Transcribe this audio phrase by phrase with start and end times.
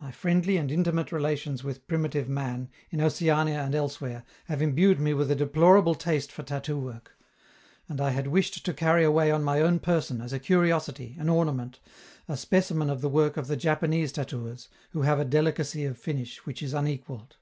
[0.00, 5.14] My friendly and intimate relations with primitive man, in Oceania and elsewhere, have imbued me
[5.14, 7.16] with a deplorable taste for tattoo work;
[7.88, 11.28] and I had wished to carry away on my own person, as a curiosity, an
[11.28, 11.78] ornament,
[12.26, 16.38] a specimen of the work of the Japanese tattooers, who have a delicacy of finish
[16.46, 17.36] which is unequalled.